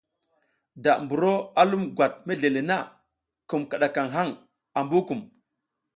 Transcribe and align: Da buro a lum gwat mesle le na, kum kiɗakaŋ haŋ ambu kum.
Da 0.83 0.93
buro 1.07 1.33
a 1.61 1.61
lum 1.69 1.83
gwat 1.95 2.13
mesle 2.25 2.49
le 2.55 2.61
na, 2.69 2.77
kum 3.49 3.61
kiɗakaŋ 3.69 4.07
haŋ 4.15 4.29
ambu 4.79 4.97
kum. 5.07 5.21